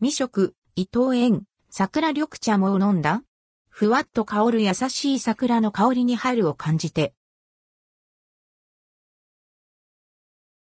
[0.00, 3.24] 未食、伊藤園、桜緑茶も飲んだ？
[3.68, 7.14] ふわっと香る優しい桜の香りに春を感じて。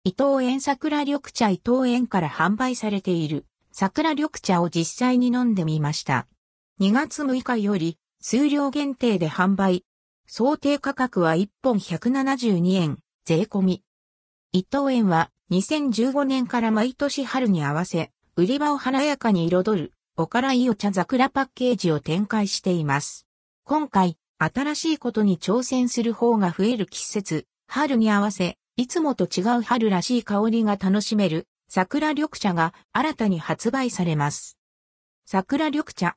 [0.03, 6.27] 伊藤園桜緑茶伊藤園から販売されている桜緑茶を実際に飲んでみました。
[6.81, 9.85] 2月6日より数量限定で販売。
[10.27, 13.85] 想定価格は1本172円、税込み。
[14.51, 23.27] 伊藤園は2015年から毎年春に合わせ、売り場を華やかに彩る、おからいお茶桜パッケージを展開しています。
[23.65, 34.57] 今回、新しいことに挑戦する方が増える季節、春に合わせ、いつもと違う春らしい香りが楽しめる、桜緑茶が新たに発売されます。
[35.27, 36.17] 桜緑茶。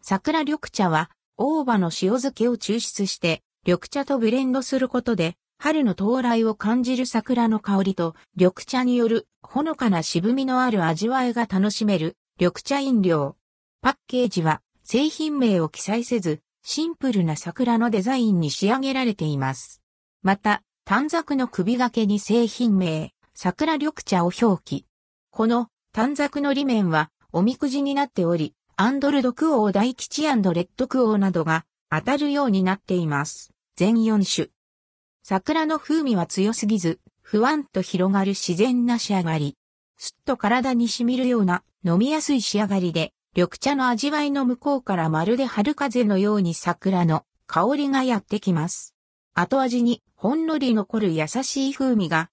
[0.00, 13.36] 桜緑茶は、大葉の塩漬けを抽出して、緑茶とブレンドすることで、春の到来を感じる桜の香りと、緑茶によるほのかな渋みのある味わいが楽しめる緑茶飲料。
[13.80, 19.80] パッケージは製品名を記載せず、シンプルな桜のデザインに仕上げられています。
[20.22, 24.84] また、短冊の首掛けに製品名、桜緑茶を表記。
[25.30, 33.54] この短冊の裏面はおみくじになっており、アンドルドクオー大吉レッドクオーなどが当たるようになっています。
[33.76, 34.53] 全4種。
[35.26, 39.56] 桜の風味は強すぎず、ふわんと広がる自然な仕上がり。
[39.96, 48.94] すっと体に染みるような飲みやすい仕上がりで、緑茶の味わいの向こうからまるで春風のように桜の香りがやってきます。
[49.32, 52.28] 後味にほんのり残る優しい風味が、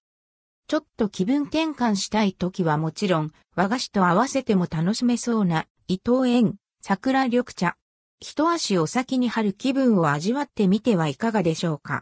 [0.68, 7.74] ちょっと気分転換したい時はもちろん和菓子と合わせても楽しめそうな伊藤園桜緑茶。
[8.20, 12.00] 一足お先に春気分を味わってみてはいかがでしょうか。